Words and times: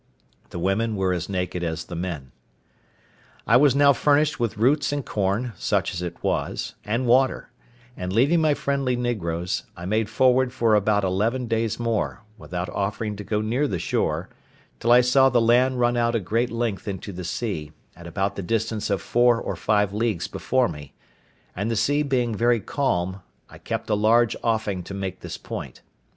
The 0.49 0.57
women 0.57 0.95
were 0.95 1.13
as 1.13 1.29
naked 1.29 1.63
as 1.63 1.85
the 1.85 1.95
men. 1.95 2.31
I 3.45 3.55
was 3.55 3.75
now 3.75 3.93
furnished 3.93 4.39
with 4.39 4.57
roots 4.57 4.91
and 4.91 5.05
corn, 5.05 5.53
such 5.57 5.93
as 5.93 6.01
it 6.01 6.23
was, 6.23 6.73
and 6.83 7.05
water; 7.05 7.51
and 7.95 8.11
leaving 8.11 8.41
my 8.41 8.55
friendly 8.55 8.95
negroes, 8.95 9.61
I 9.77 9.85
made 9.85 10.09
forward 10.09 10.51
for 10.53 10.73
about 10.73 11.03
eleven 11.03 11.45
days 11.45 11.79
more, 11.79 12.23
without 12.35 12.67
offering 12.69 13.15
to 13.17 13.23
go 13.23 13.41
near 13.41 13.67
the 13.67 13.77
shore, 13.77 14.29
till 14.79 14.91
I 14.91 15.01
saw 15.01 15.29
the 15.29 15.39
land 15.39 15.79
run 15.79 15.95
out 15.95 16.15
a 16.15 16.19
great 16.19 16.49
length 16.49 16.87
into 16.87 17.11
the 17.13 17.23
sea, 17.23 17.71
at 17.95 18.07
about 18.07 18.35
the 18.35 18.41
distance 18.41 18.89
of 18.89 19.03
four 19.03 19.39
or 19.39 19.55
five 19.55 19.93
leagues 19.93 20.27
before 20.27 20.67
me; 20.67 20.95
and 21.55 21.69
the 21.69 21.75
sea 21.75 22.01
being 22.01 22.33
very 22.33 22.59
calm, 22.59 23.21
I 23.51 23.59
kept 23.59 23.87
a 23.87 23.93
large 23.93 24.35
offing 24.41 24.81
to 24.85 24.95
make 24.95 25.19
this 25.19 25.37
point. 25.37 25.81